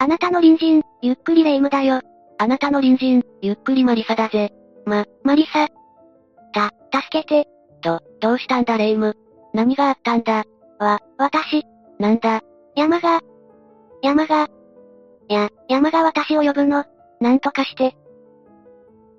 [0.00, 2.00] あなたの隣人、ゆっくりレ夢ムだよ。
[2.38, 4.52] あなたの隣人、ゆっくりマリサだぜ。
[4.86, 5.66] ま、マリサ。
[6.52, 7.48] た、助けて。
[7.82, 9.08] ど、どうしたんだレ夢？
[9.08, 9.16] ム。
[9.54, 10.44] 何があったんだ？
[10.78, 11.64] わ、私。
[11.98, 12.42] なんだ？
[12.76, 13.18] 山が。
[14.00, 14.46] 山が。
[15.28, 16.84] や、山が私を呼ぶの？
[17.20, 17.96] なんとかして。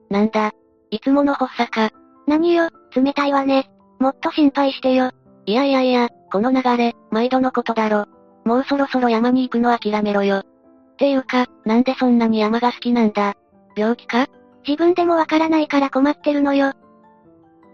[0.09, 0.53] なんだ？
[0.91, 1.89] いつもの発作か。
[2.25, 3.69] 何よ、冷たいわね。
[3.99, 5.11] もっと心配してよ。
[5.45, 8.05] いやいやいや、この流れ、毎度のことだろ。
[8.45, 10.43] もうそろそろ山に行くの諦めろよ。
[10.99, 13.35] っていうか、なんでそんなに山が好きなんだ？
[13.77, 14.27] 病気か？
[14.67, 16.73] 自分でもわからないから困ってるのよ。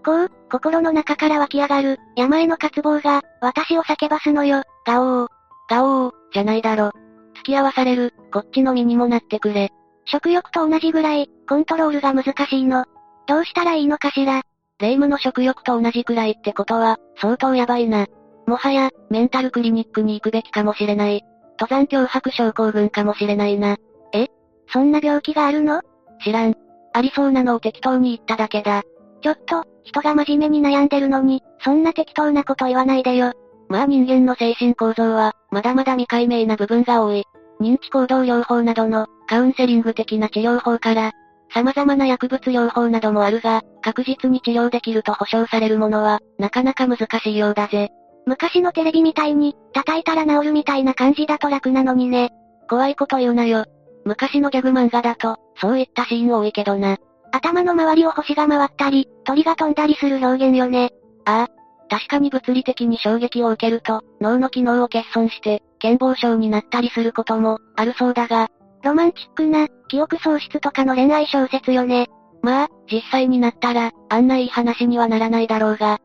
[0.06, 5.28] こう、心の中から湧き上がる、山への渇望が、私を叫ばすのよ、ガオー。
[5.68, 6.92] ガオー、じゃないだろ。
[7.38, 9.72] 付き合わされる、こっちの身にもなってくれ。
[10.06, 12.86] 食欲と同じぐらい、コントロールが難しいの。
[13.26, 14.44] どうしたらいいのかしら。
[14.78, 18.06] 霊夢の食欲と同じくらいってことは、相当やばいな。
[18.46, 21.24] もはや、メンタルクリニックに行くべきかもしれない。
[21.60, 23.78] 登山脅迫症候群かもしれないな。
[24.14, 24.28] え？
[24.68, 25.82] そんな病気があるの？
[26.24, 26.56] 知らん。
[26.94, 28.84] ありそうなのを適当に言っただけだ。
[29.22, 33.34] ちょっと、人が真面目に悩んでるのに、そんな適当なこと言わないでよ。
[33.70, 37.24] まあ人間の精神構造は、まだまだ未解明な部分が多い。
[37.60, 41.12] 認知行動療法などの、カウンセリング的な治療法から、
[41.54, 47.90] 様々な薬物療法などもあるが、確実に治療できると保証されるものは、なかなか難しいようだぜ。
[48.26, 52.32] 昔のテレビみたいに、叩いたら治るみたいな感じだと楽なのにね。
[52.70, 53.66] 怖いこと言うなよ。
[54.04, 56.98] 昔のギャグ漫画だと、そういったシーン多いけどな。
[57.32, 60.92] 頭の周りを星が回ったり、鳥が飛んだりする表現よね。
[61.26, 61.56] ああ。
[61.88, 68.50] 確かに物理的に衝撃を受けると、脳の機能を欠損して、健忘症になったりすることも、あるそうだが、
[68.84, 72.08] ロマンチックな、記憶喪失とかの恋愛小説よね。
[72.42, 76.00] まあ、実際になったら、あんないい話にはならないだろうが、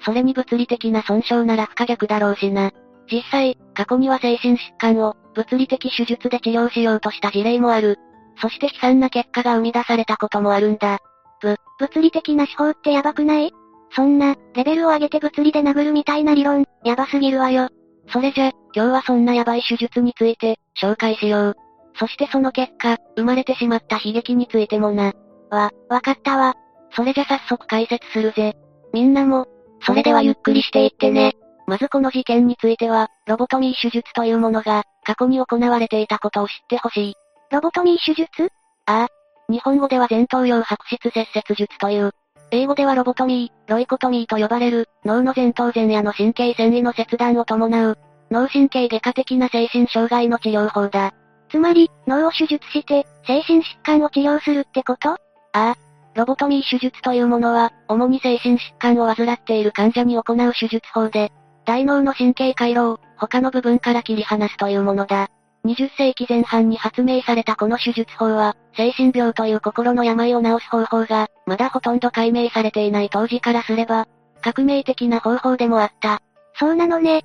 [0.00, 2.70] それに物理的な損傷なら不可逆だろうしな。
[3.10, 7.98] 実際、過去には精神疾患を、物理的手術で治療しようとした事例もある。
[8.40, 10.98] そして悲惨な結果が生み出されたこともあるんだ。
[11.40, 13.52] ぶ、物理的な手法ってやばくない？
[13.92, 17.68] そんな、レベルを上げて物理で殴るみたいな理論、やばすぎるわよ。
[18.08, 21.54] それじゃ、今日はそんなヤバい手術について、紹介しよう。
[21.98, 25.12] そしてその結果、生まれてしまった悲劇についてもな。
[25.50, 26.54] わ、わかったわ。
[26.90, 28.54] それじゃ早速解説するぜ。
[28.92, 29.46] みんなも、
[29.80, 31.34] それではゆっくりしていってね。
[31.66, 37.14] まずこの事件については、ロボトミー手術というものが、過去に行われていたことを知ってほしい。
[37.50, 38.52] ロボトミー手術？
[38.86, 39.08] ああ。
[39.48, 42.12] 日本語では前頭葉白質切切術という。
[42.52, 47.98] 英語ではロボトミー、ロイコトミーと呼ばれる、脳の前頭前野の神経繊維の切断を伴う、
[48.30, 51.12] 脳神経外科的な精神障害の治療法だ。
[51.50, 55.10] つまり、脳を手術して、精神疾患を治療するってこと？
[55.10, 55.16] あ
[55.52, 55.76] あ。
[56.16, 61.30] ロボトミー手術というものは、主に精神疾患を患っている患者に行う手術法で、
[61.66, 65.28] 大脳の神経回路を、他の部分から切り離すというものだ。
[65.66, 74.06] 20世紀前半に発明されたこの手術法は、精神病という心の病を治す方法が、まだほとんど解明されていない当時からすれば、
[74.40, 76.22] 革命的な方法でもあった。
[76.54, 77.24] そうなのね。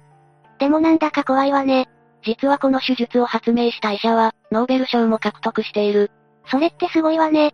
[0.59, 1.87] でもなんだか怖いわね。
[2.23, 6.11] 実はこの手術を発明した医者は、ノーベル賞も獲得している。
[6.47, 7.53] それってすごいわね。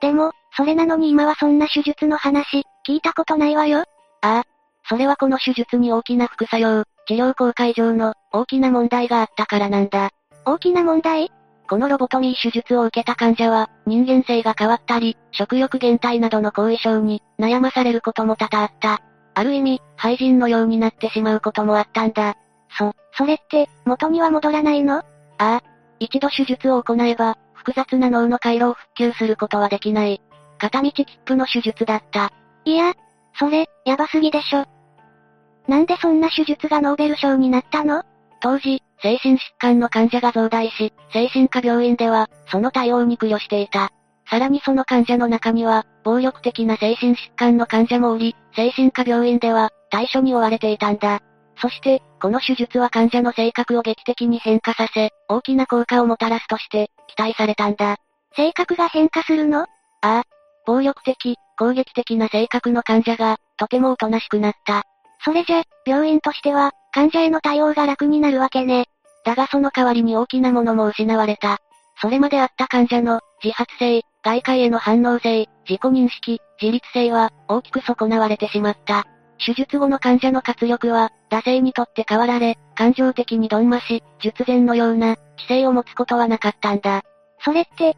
[0.00, 3.84] でも、それなのに今はそんな手術の話、聞いたことないわよ。
[4.22, 4.42] ああ。
[4.88, 10.10] それはこの手術に大きな副作用、治療効果以上の大きな問題があったからなんだ。
[10.44, 11.30] 大きな問題？
[11.70, 19.00] このロボトミー手術を受けた患者は、人間性が変わったり、食欲減退などの後遺症に悩まされることも多々あった。
[19.34, 22.34] ある意味、廃人のようになってしまうこともあったんだ。
[22.76, 24.96] そ、それって、元には戻らないの？
[24.96, 25.04] あ
[25.38, 25.60] あ。
[26.00, 30.20] 一度手術を行えば、複雑な脳の回路を復旧することはできない。
[30.58, 32.32] 片道切符の手術だった。
[32.64, 32.94] いや、
[33.38, 34.66] それ、やばすぎでしょ。
[35.66, 38.02] なんでそんな手術がノーベル賞になったの？
[38.40, 43.90] 当時、精神疾患の患者が増大し、精神科病院では、その対応に苦慮していた。
[44.30, 51.20] さらにその患者の中には、暴力的な精神疾患の患者もおり、精神科病院では、対処に追われていたんだ。
[51.60, 57.96] そして、この手術は患者の性格を劇的に変化させ、大きな効果をもたらすとして、期待されたんだ。
[58.36, 59.62] 性格が変化するの？
[59.62, 59.66] あ
[60.00, 60.22] あ、
[60.68, 64.82] 暴力的、攻撃的な性格の患者が、とてもおとなしくなった。
[65.24, 68.84] それじゃ、病院としては、患者への対応が楽になるわけね。
[69.24, 71.56] だがその代わりに大きなものも失われた。
[72.02, 79.04] それまであった患者の、自発性、外界への反応性、自己認識、自立性は、大きく損なわれてしまった。
[79.42, 87.00] 手術後の患者の活力は、惰性にとって変わられ、感情的にどんまし、術前のような、知性を持つことはなかったんだ。
[87.40, 87.96] それって、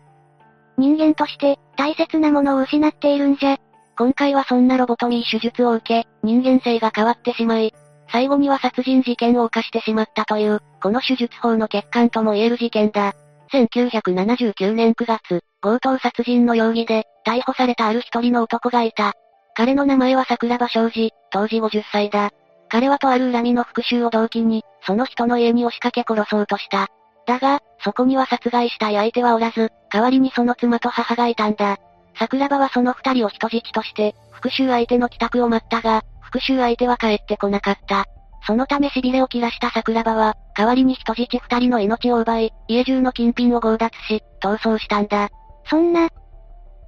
[0.79, 3.57] 人間として、大切なものを失っているんじゃ。
[3.97, 7.75] 今回はそんなロボトミー手術を受け、人間性が変わってしまい、
[8.11, 13.15] 最後には殺人事件を犯してしまったという、この手術法の欠陥とも言える事件だ。
[13.53, 19.13] 1979年9月、強盗殺人の容疑で、逮捕されたある一人の男がいた。
[19.55, 22.31] 彼の名前は桜庭昌司、当時50歳だ。
[22.69, 26.89] 彼はとある恨みの復讐を動機に、その人の家に押しかけ殺そうとした。
[27.27, 31.79] だが、そこには殺害したい相手はおらず、代わりにその妻と母がいたんだ。
[32.19, 38.05] 桜庭はその二人を人質として、復讐相手の帰宅を待ったが、復讐相手は帰ってこなかった。
[38.47, 45.29] そのため痺れを切らした桜庭は、代わりに人質二人の命を奪い、家中の金品を強奪し、逃走したんだ。
[45.67, 46.09] そんな、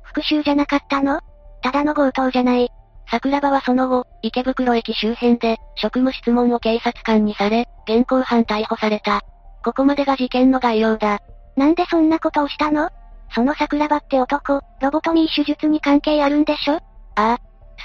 [0.03, 1.21] 復讐じゃなかったの？
[1.63, 2.71] ただの強盗じゃない。
[3.11, 9.23] 桜庭はその後、池袋駅周辺で、職務質問を警察官にされ、現行犯逮捕された。
[9.65, 11.21] ここまでが事件の概要だ。
[11.57, 12.91] なんでそんなことをしたの？
[13.35, 16.75] その桜庭って男、ロボトミー手術に関係あるんでしょ？
[16.75, 16.81] あ
[17.15, 17.39] あ。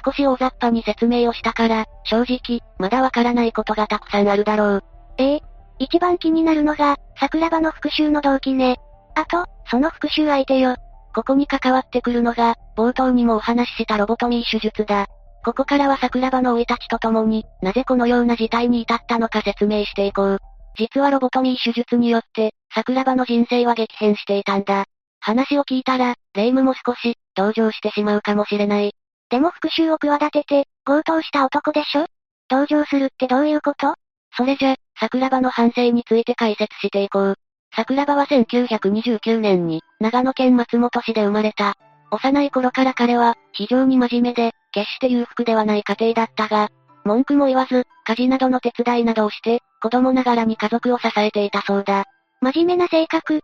[0.06, 4.84] 少し大雑把に説明をしたから、正直、まだわからないことがたくさんあるだろう。
[5.18, 5.42] ええ
[5.80, 8.78] 一番気になるのが、桜庭の復讐の動機ね。
[9.16, 10.76] あと、その復讐相手よ。
[11.16, 15.08] ここに関わってくるのが、冒頭にもお話ししたロボトミー手術だ。
[15.44, 20.40] ここからは桜庭の老いたちと共に、なぜこのような事態に至ったのか説明していこう。
[20.78, 24.86] 実はロボトミー手術によって、桜庭の人生は激変していたんだ。
[25.20, 28.94] 話を聞いたら、霊夢も少し、同情してしまうかもしれない。
[29.30, 32.06] でも復讐を企てて、強盗した男でしょ？
[32.48, 33.96] 同情するってどういうこと？
[34.36, 37.36] それじゃ、桜庭の反省について解説していこう。
[37.76, 41.74] 桜庭は1929年に、長野県松本市で生まれた。
[42.12, 46.70] 幼い頃から彼は、非常に真面目で、決して裕福ではない家庭だったが、
[47.04, 52.06] 文句も言わず、家事などの手伝いなどをして、子供ながらに家族を支えていたそうだ。
[52.42, 53.42] 真面目な性格。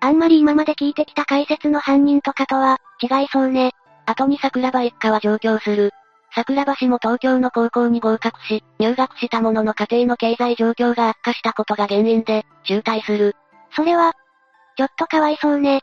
[0.00, 3.72] あんまり今まで聞いてきた解説の犯人とかとは、違いそうね。
[4.06, 5.92] 後に桜庭一家は上京する。
[6.34, 13.34] 桜庭氏も東京の高校に合格し、入学したものの家庭の経済状況が悪化したことが原因で、中退する。
[13.74, 14.12] それは、
[14.76, 15.80] ちょっとかわいそうね。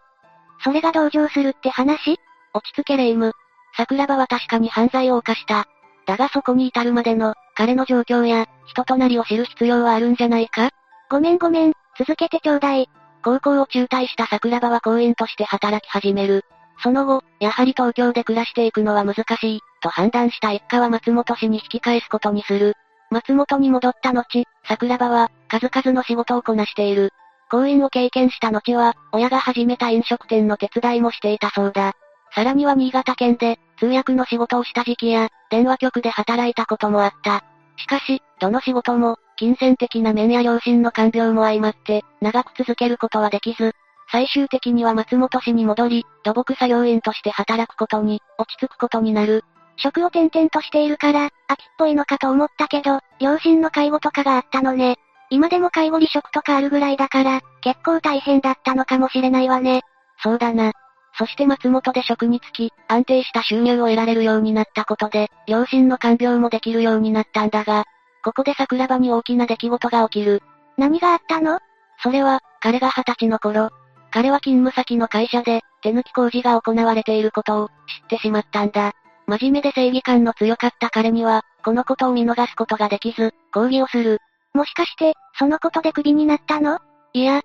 [0.63, 2.19] それが同情するって話？
[2.53, 3.33] 落ち着けレイム。
[3.75, 5.65] 桜庭は確かに犯罪を犯した。
[6.05, 10.69] だがそこに至るまでの、彼の状況や、人となりを知る必要はあるんじゃないか？
[11.09, 12.89] ごめんごめん、続けてちょうだい。
[13.23, 16.44] 高校を中退した桜庭は公園として働き始める。
[16.81, 22.73] その後、やはり東京で暮らしていくのは難しい、と判断した一家は松本市に引き返すことにする。
[23.09, 27.11] 松本に戻った後、桜庭は、数々の仕事をこなしている。
[27.51, 31.94] 公演を経験した後は、親が始めた飲食店の手伝いもしていたそうだ。
[32.33, 37.44] さらには新潟県で、通訳の仕事をした時期や、電話局で働いたこともあった。
[37.75, 43.74] しかし、どの仕事も、金銭的な面や両親の看病も相まって、長く続けることはできず、
[44.09, 49.44] 最終的には松本市に戻り、土木作業員として働くことに、落ち着くことになる。
[49.75, 54.97] 職を転々としているから、秋っぽいのかと思ったけど、両親の介護とかがあったのね。
[55.30, 59.81] 今でも介護離職とかあるぐらいだから、結構大変だったのかもしれないわね。
[60.21, 60.71] そうだな。
[61.18, 67.86] そして松本で職に就き、安定した収入を得られるようになったことで、両親の看病もできるようになったんだが、
[68.24, 70.42] ここで桜庭に大きな出来事が起きる。
[70.77, 71.60] 何があったの？
[72.01, 73.69] それは、彼が二十歳の頃、
[74.12, 77.74] 彼は勤務先の会社で、手抜き工事が行われていることを、知っ
[78.09, 78.94] てしまったんだ。
[79.27, 84.19] 真面目で正義感の強かった彼には、このことを見逃すことができず、抗議をする。
[84.54, 86.80] もしかして、そのことでクビになったの？
[87.13, 87.42] いや、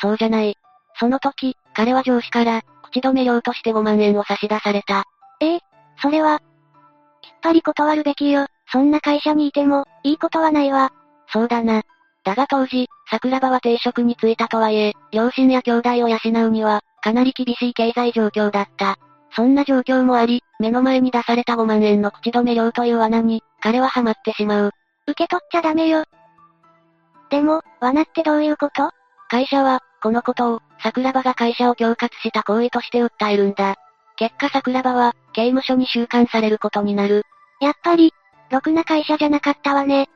[0.00, 0.56] そうじゃない。
[0.98, 5.04] その時、彼は上司から、口止め料として5万円を差し出された。
[5.40, 5.60] ええ、
[6.00, 6.40] それは、
[7.22, 8.46] きっぱり断るべきよ。
[8.72, 10.90] そんな会社にいても、いいことはないわ。
[11.28, 11.82] そうだな。
[12.24, 18.96] だが当時、桜庭は定職に就いたとはいえ、両親や兄弟を養うには、かなり厳しい経済状況だった。
[19.30, 24.70] そんな状況もあり、目の前に出された5万円の口止め料という罠に、彼はハマってしまう。
[25.06, 26.04] 受け取っちゃダメよ。
[27.30, 28.90] でも、罠ってどういうこと？
[29.28, 33.76] 会社は、このことを、桜庭が会社を恐喝した行為として訴えるんだ。
[34.16, 37.24] 結果桜庭は、刑務所に収監されることになる。
[37.60, 38.12] やっぱり、
[38.50, 40.08] ろくな会社じゃなかったわね。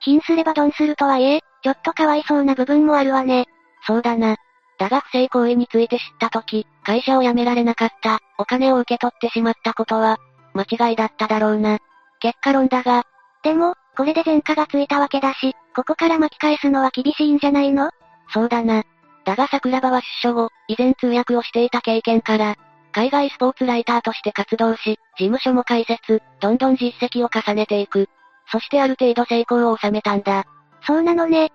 [0.00, 3.46] 貧すればドンするとはいえ、ちょっとかわいそうな部分もあるわね。
[3.86, 4.36] そうだな。
[4.78, 10.18] だが不正行為について知った時、会社を辞められなかった、お金を受け取ってしまったことは、
[10.54, 11.78] 間違いだっただろうな。
[12.20, 13.04] 結果論だが、
[13.42, 17.90] でも、これで前科がついたわけだし、ここから巻き返すのは厳しいんじゃないの？
[18.32, 18.82] そうだな。
[19.30, 22.56] だが桜庭は出所後、以前通訳をしていた経験から、
[22.90, 28.08] 海外スポーツライターとして活動し、事務所も開設、どんどん実績を重ねていく。
[28.50, 30.46] そしてある程度成功を収めたんだ。
[30.84, 31.52] そうなのね。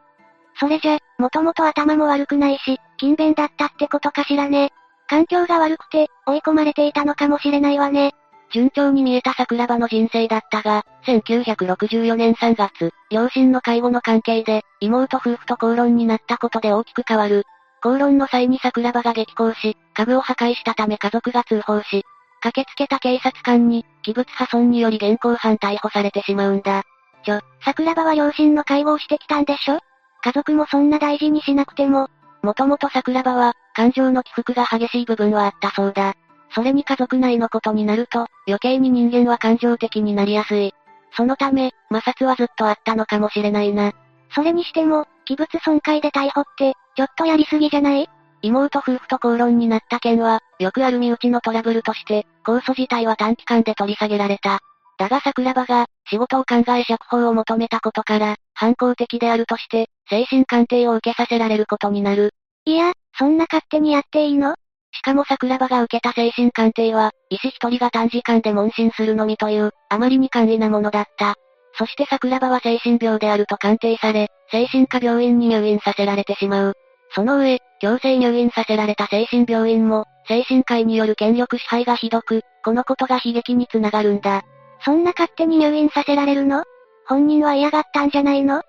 [0.57, 4.71] それじゃ、もともと頭も悪くないし、勤勉だったってことかしらね。
[5.09, 8.13] 環境が悪くて、追い込まれていたのかもしれないわね。
[8.53, 17.43] 順調に見えた桜庭の人生だったが、1964年3月、両親の介護の関係で、妹夫婦と口論になったことで大きく変わる。
[17.85, 22.03] 口論の際に桜庭が激高し、家具を破壊したため家族が通報し、
[22.41, 26.81] 駆けつけた警察官に、器物破損により現行犯逮捕されてしまうんだ。
[27.23, 29.77] ちょ、桜庭は両親の介護をしてきたんでしょ？
[30.23, 32.09] 家族もそんな大事にしなくても。
[32.41, 36.15] もともと桜庭は、感情の起伏が激しい部分はあったそうだ。
[36.55, 40.73] それに家族内のことになると、余計に人間は感情的になりやすい。
[41.15, 43.91] そのため、摩擦はずっとあったのかもしれないな。
[44.33, 48.09] それにしても、器物損壊で逮捕って、ちょっとやりすぎじゃない？
[48.41, 54.59] 妹夫婦と口論になった件は、よくある身内のトラブルとして、控訴自体は短期間で取り下げられた。
[54.97, 62.31] だが桜庭が、仕事を考え釈放を求めたことから、反抗的であるとして、精神鑑定を受けさせられることになる。
[62.65, 64.55] いや、そんな勝手にやっていいの？
[64.91, 71.35] しかも桜庭が受けた精神鑑定は、医師一人が短時間で問診するのみという、あまりに簡易なものだった。
[71.77, 76.77] そして桜庭は精神病であると鑑定され、精神科病院に入院させられてしまう。
[77.13, 84.43] その上、強制入院させられた精神病院も、精神科医による権力支配がひどく、このことが悲劇につながるんだ。
[84.83, 86.63] そんな勝手に入院させられるの？
[87.07, 88.59] 本人は嫌がったんじゃないの？
[88.59, 88.61] っ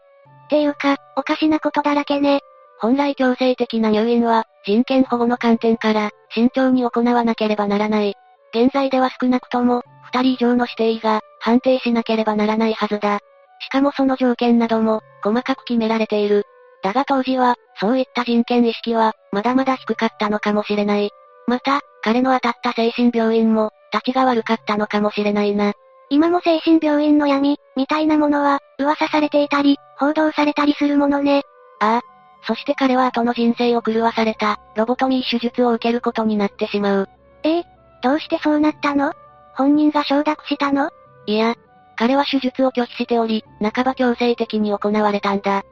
[0.49, 2.41] ていうか、おかしなことだらけね。
[2.79, 8.15] 本来強制的な入院は、人権保護の観点から、慎重に行わなければならない。
[8.55, 13.19] 現在では少なくとも、二人以上の指定医が、判定しなければならないはずだ。
[13.61, 16.45] しかもその条件なども、細かく決められている。
[16.87, 21.11] だが当時は、そういった人権意識は、まだまだ低かったのかもしれない。
[21.49, 25.73] また、彼の当たった精神病院も、立ちが悪かったのかもしれないな。
[26.11, 31.43] 今も精神病院の闇、みたいなものは、噂されていたり、報道されたりするものね。
[31.81, 32.01] ああ。
[32.47, 37.09] そして彼は後の人生を狂わされた、ロボトミー手術を受けることになってしまう。
[37.43, 37.65] ええ
[38.01, 39.13] どうしてそうなったの？
[39.57, 40.91] 本人が承諾したの？
[41.27, 41.57] いや、
[41.97, 45.65] 彼は手術を拒否しており、半ば強制的に行われたんだ。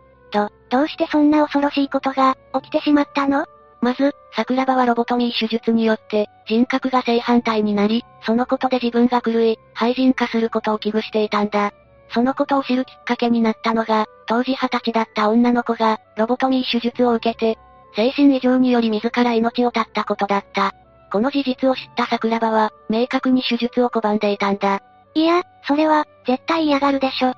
[0.75, 3.47] どうしてそんな恐ろしいことが、起きてしまったの？
[3.81, 11.73] まず、桜庭はロボトミー手術によって、人格が正反対になり、そのことで自分が狂い、廃人化することを危惧していたんだ。
[12.13, 17.57] そのことを知るきっかけになったのが、当時二十歳だった女の子が、ロボトミー手術を受けて、
[17.95, 20.75] 精神異常により自ら命を絶ったことだった。
[21.13, 24.83] この事実を知った桜庭は、明確に手術を拒んでいたんだ。
[25.15, 27.31] いや、それは、絶対嫌がるでしょ。
[27.31, 27.37] っ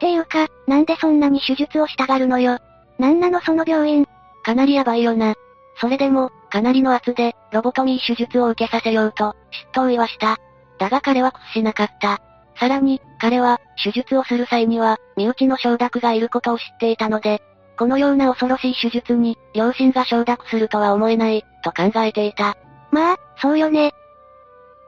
[0.00, 2.58] ていうか、なんでそんなに手術をしたがるのよ？
[2.98, 4.06] なんなのその病院。
[4.44, 5.34] かなりヤバいよな。
[5.80, 10.38] それでも、かなりの圧で、ロボトミー手術を受けさせようと、執刀医はした。
[10.78, 12.20] だが彼は屈しなかった。
[12.58, 17.42] さらに、彼は、手術をする際には、身内の承諾がいることを知っていたので、
[17.76, 22.56] このような恐ろしい手術に、両親が承諾するとは思えない、と考えていた。
[22.92, 23.92] まあ、そうよね。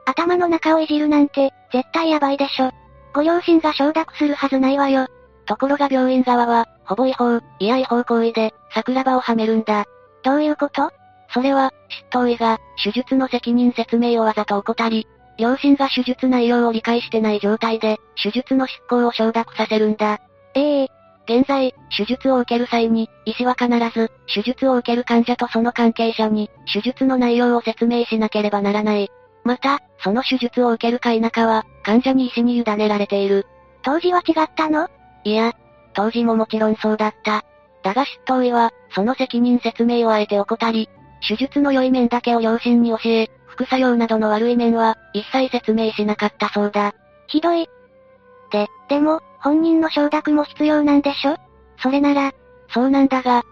[0.05, 2.71] 頭の中をいじるなんて、絶対やばいでしょ。
[3.13, 5.07] ご両親が承諾するはずないわよ。
[5.47, 9.85] ところが病院側は、ほぼ違法、いや違法行為で、桜庭をはめるんだ。
[10.23, 10.91] どういうこと？
[11.33, 20.19] それは、執刀医が、手術の責任説明をわざと怠り、両親が手術内容を理解してない状態で、手術の執行を承諾させるんだ。
[20.53, 29.09] ええー、現在、手術を受ける際に、医師は必ず、手術を受ける患者とその関係者に、手術の内容を説明しなければならない。
[29.43, 33.45] また、その手術を受けるか否かは、患者に医師に委ねられている。
[33.83, 34.89] 当時は違ったの？
[35.27, 35.51] いや、
[35.93, 37.43] 当時ももちろんそうだった。
[37.83, 40.89] だが執刀医は、その責任説明をあえて怠り、
[41.27, 46.93] 手術の良い面だけを両親に教え、副作用などの悪い面は、一切説明しなかったそうだ。
[47.27, 47.67] ひどい。
[48.53, 51.35] で、でも、本人の承諾も必要なんでしょ？
[51.83, 52.31] それなら、
[52.73, 53.43] そうなんだが、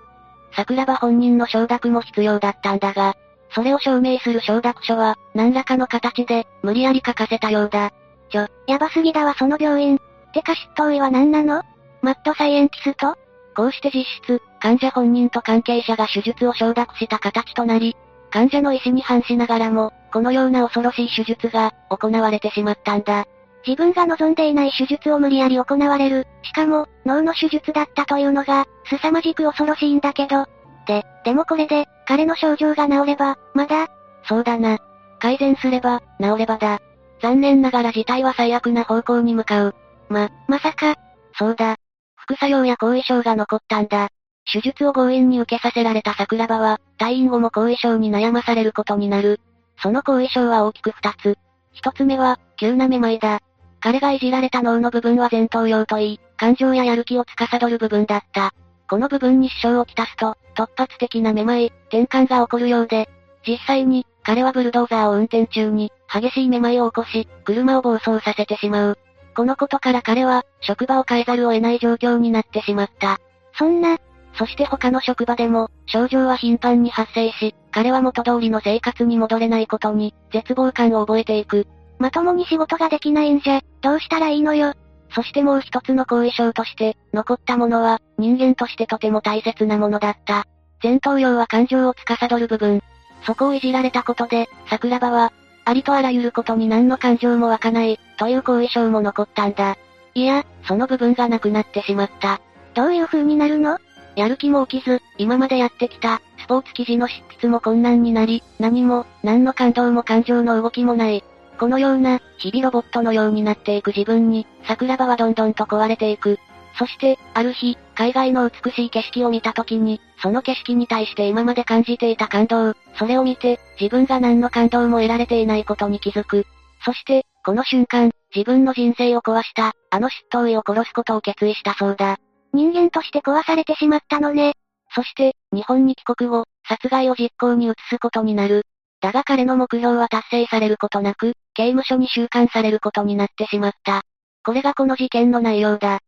[0.56, 3.16] 桜庭本人の承諾も必要だったんだが、
[3.54, 7.92] それを証明する承諾書は、何らかの形で、無理やり書かせたようだ。
[8.30, 10.00] ちょ、やばすぎだわその病院。
[10.36, 11.64] てか執刀医は何なの？
[12.02, 13.16] マッドサイエンティスト？
[13.56, 17.96] こうして実質、患者本人と関係者が手術を承諾した形となり、
[18.32, 23.26] 患者の意思に反しながらも、このような恐ろしい手術が、行われてしまったんだ。
[23.66, 26.28] 自分が望んでいない手術を無理やり行われる。
[26.44, 30.48] しかも、脳の手術だったというのが、凄まじく恐ろしいんだけど。
[30.86, 33.88] で、でもこれで、彼の症状が治れば、まだ
[34.28, 34.80] そうだな。
[35.20, 36.82] 改善すれば、治ればだ。
[37.22, 39.76] 残念ながら事態は最悪な方向に向かう。
[40.10, 40.96] ま、まさか。
[41.38, 41.78] そうだ。
[42.16, 44.10] 副作用や後遺症が残ったんだ。
[44.52, 49.40] 手術を強引に受けさせられた桜庭は、退院後も後遺症に悩まされることになる。
[49.82, 51.38] その後遺症は大きく二つ。
[51.72, 53.42] 一つ目は、急なめまいだ。
[53.82, 58.54] 彼がいじられた脳の部分は前頭葉といい、感情ややる気を司る部分だった。
[58.90, 63.10] この部分に支障をきたすと、突発的なめまい、転換が起こるようで、
[63.48, 68.98] 実際に、彼はブルドーザーを運転中に、激しいめまいを起こし、車を暴走させてしまう。
[69.36, 73.20] このことから彼は、職場を変えざるを得ない状況になってしまった。
[73.58, 73.98] そんな、
[74.38, 81.68] そして他の職場でも、症状は頻繁に発生し、彼は元通りの生活に戻れないことに、絶望感を覚えていく。
[82.00, 84.74] まともに仕事ができないんじゃ、どうしたらいいのよ。
[85.14, 90.46] そしてもう一つの後遺症として、残ったものは、人間としてとても大切なものだった。
[90.84, 92.82] 前頭葉は感情を司る部分。
[93.26, 95.34] そこをいじられたことで、桜庭は、
[95.66, 99.78] ありとあらゆることに何の感情も湧かない、という後遺症も残ったんだ。
[100.14, 102.40] いや、その部分がなくなってしまった。
[102.76, 103.80] どういう風になるの？
[104.16, 111.24] やる気も起きず、今までやってきた、スポーツ記事の執筆も困難になり、何も、何の感動も感情の動きもない。
[111.60, 116.40] このような、日々ロボットのようになっていく自分に、桜庭はどんどんと壊れていく。
[116.78, 126.46] そして、ある日、海外の美しい景色を見た時に、その景色に対して今まで感じていた感動、それを見て、自分が何の感動も得られていないことに気づく。
[126.84, 132.18] そして、この瞬間、自分の人生を壊した、あの執刀医を殺すことを決意したそうだ。
[132.54, 134.54] 人間として壊されてしまったのね。
[134.94, 138.64] そして、日本に帰国後、殺害を実行に移すことになる。
[139.02, 144.02] だが彼の目標は達成されることなく、刑務所に収監されることになってしまった。
[144.44, 146.00] これがこの事件の内容だ。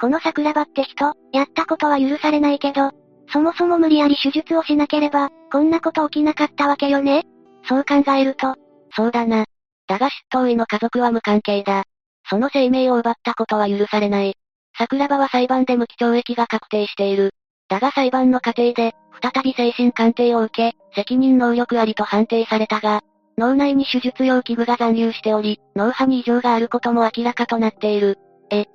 [0.00, 2.90] この桜庭って人、やったことは許されないけど、
[3.32, 7.24] そもそも無理やり手術をしなければ、こんなこと起きなかったわけよね？
[7.68, 8.54] そう考えると。
[8.94, 9.44] そうだな。
[9.88, 11.84] だが執刀医の家族は無関係だ。
[12.28, 14.34] その生命を奪ったことは許されない。
[14.78, 17.30] 桜庭は裁判で無期懲役が確定している。
[17.68, 23.00] だが裁判の過程で、再び精神鑑定を受け、責任能力ありと判定されたが、
[23.38, 28.18] 脳内に手術用器具が残留しており、脳波に異常があることも明らかとなっている。
[28.50, 28.66] え、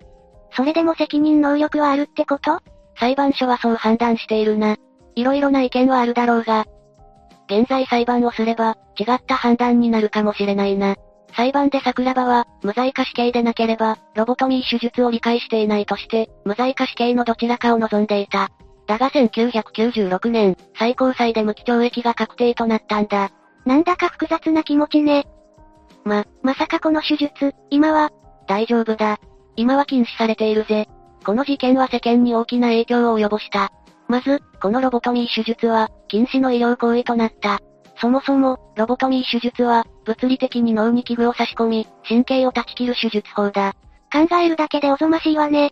[0.56, 2.60] それでも責任能力はあるってこと？
[3.00, 4.76] 裁判所はそう判断しているな。
[5.16, 6.66] 色々な意見はあるだろうが、
[7.48, 10.96] 現在裁判をすれば、違った判断になるかもしれないな。
[11.36, 18.50] 裁判で桜庭は、無罪か死刑でなければ、ロボトミー手術を理解していないとして、無罪か死刑のどちらかを望んでいた。
[18.88, 23.32] だが1996年、最高裁で無期懲役が確定となったんだ。
[23.66, 25.26] なんだか複雑な気持ちね。
[26.04, 28.12] ま、まさかこの手術、今は、
[28.48, 29.20] 大丈夫だ。
[29.56, 30.88] 今は禁止されているぜ。
[31.26, 33.72] この事件は世間に大きな影響を及ぼした。
[34.08, 37.60] まず、このロボトミー手術は、禁止の医療行為となった。
[38.00, 43.74] そもそも、ロボトミー手術は、物理的に脳に器具を差し込み、神経を断ち切る手術法だ。
[44.12, 45.72] 考えるだけでおぞましいわね。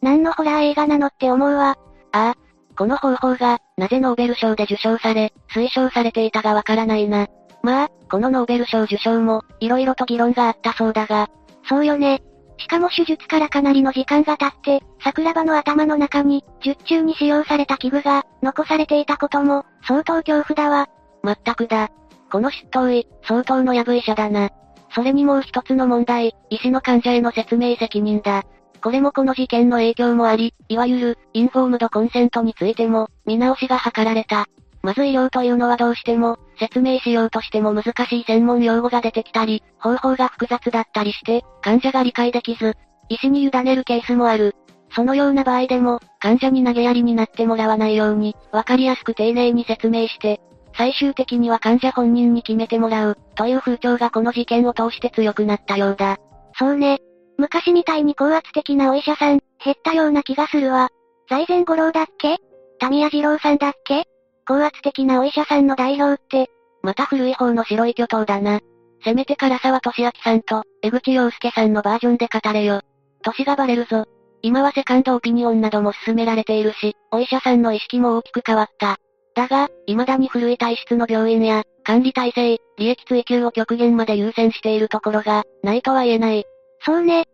[0.00, 1.76] 何のホラー映画なのって思うわ。
[2.12, 2.34] ああ。
[2.76, 7.26] この方法が、なぜノーベル賞で受賞され、推奨されていたがわからないな。
[7.62, 11.28] まあ、このノーベル賞受賞も、色々と議論があったそうだが。
[11.68, 12.22] そうよね。
[12.58, 20.88] しかも手術からかなりの時間が経って、桜庭の頭の中に、術中に使用された器具が、残されていたことも、相当恐怖だわ。
[21.22, 21.90] まったくだ。
[22.30, 24.50] この執刀医、相当の破医者だな。
[24.94, 28.44] それにもう一つの問題、医師の患者への説明責任だ。
[28.82, 34.46] これもこの事件の影響もあり、いわゆる、インフォームドコンセントについても、見直しが図られた。
[34.82, 42.74] まず医療というのはどうしても、説明しようとしても難しい専門用語が出てきたり、方法が複雑だったりして、患者が理解できず、
[43.08, 44.54] 医師に委ねるケースもある。
[44.94, 50.40] そのような場合でも、患者に投げやりになってもらわないように、わかりやすく丁寧に説明して、
[50.76, 56.16] 最終的には患者本人に決めてもらう、という風潮がこの事件を通して強くなったようだ。
[56.58, 56.98] そうね。
[57.38, 60.88] 昔みたいに高圧的なお医者さん、減ったような気がするわ。
[61.28, 62.38] 財前五郎だっけ？
[62.78, 64.04] タミヤ二郎さんだっけ？
[64.46, 66.50] 高圧的なお医者さんの代表って、
[66.82, 68.60] また古い方の白い巨頭だな。
[69.04, 72.80] せめて唐沢俊明さんと、江口洋介さんのバージョンで語れよ。
[73.24, 74.04] 歳がバレるぞ。
[74.42, 78.96] 今はセカンドオピニオンなども進められているし、お医者さんの意識も大きく変わった。
[79.34, 86.44] だが、未だに古い体質の病院や、管理体制、利益追求を極限まで優先しているところが、ないとは言えない。
[86.80, 87.24] そうね。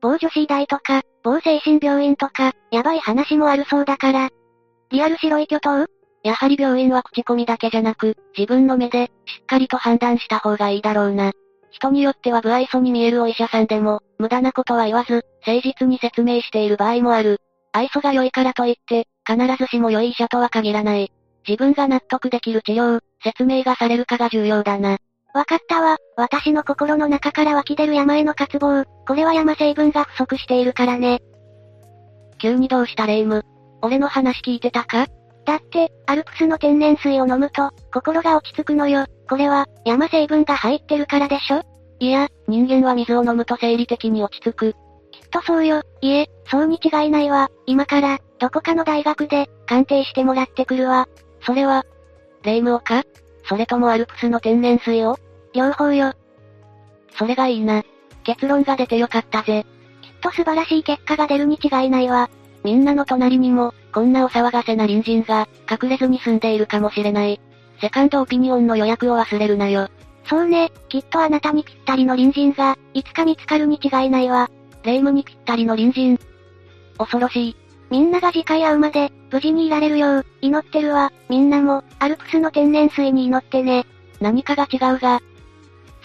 [0.00, 4.30] 某女子医大とか、某精神病院とか、やばい話もあるそうだから。
[4.90, 5.86] リアル白い巨頭？
[6.26, 11.30] やはり病院は口コミだけじゃなく、自分の目で、しっかりと判断した方がいいだろうな。
[11.70, 17.38] 人によっては不愛想に見えるお医者さんでも、無駄なことは言わず、誠実に説明している場合もある。
[17.72, 21.12] 愛想が良いからといって、必ずしも良い医者とは限らない。
[21.46, 24.98] 自分が納得できる治療、説明がされるかが重要だな。
[25.32, 25.96] わかったわ。
[26.16, 28.84] 私の心の中から湧き出る山への渇望。
[29.06, 31.20] これは山成分が不足しているからね。
[32.38, 33.44] 急にどうしたレイム？
[33.80, 35.06] 俺の話聞いてたか？
[35.46, 39.06] だって、アルプスの天然水を飲むと、心が落ち着くのよ。
[39.28, 41.62] これは、山成分が入ってるからでしょ？
[42.00, 44.72] いや、人間は水を飲むと生理的に落ち着く。
[44.72, 45.82] きっとそうよ。
[46.00, 47.48] いえ、そうに違いないわ。
[47.64, 51.08] 今から、どこかの大学で、鑑定してもらってくるわ。
[51.42, 51.84] それは、
[52.42, 53.04] 霊夢をか
[53.48, 55.16] それともアルプスの天然水を？
[55.54, 56.12] 両方よ。
[57.16, 57.84] それがいいな。
[58.24, 59.64] 結論が出てよかったぜ。
[60.02, 62.28] きっと素晴らしい結果が出るに違いないわ。
[62.64, 67.40] みんなの隣にも、こんなお騒がせな隣人が、隠れずに住んでいるかもしれない。
[67.80, 69.88] セカンドオピニオンの予約を忘れるなよ。
[70.28, 74.50] そうね、きっとあなたにぴったりの隣人が、いつか見つかるに違いないわ。
[74.82, 76.18] 霊夢にぴったりの隣人。
[76.98, 77.56] 恐ろしい。
[77.88, 81.10] みんなが次回会うまで、無事にいられるよう、祈ってるわ。
[81.30, 83.86] みんなも、アルプスの天然水に祈ってね。
[84.20, 85.22] 何かが違うが。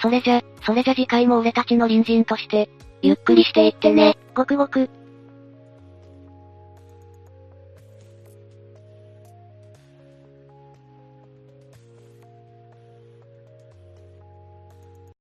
[0.01, 2.69] それじゃ、それじゃ次回も俺たちの隣人として、
[3.01, 4.17] ゆっくりしていってね。
[4.33, 4.89] ごくごく。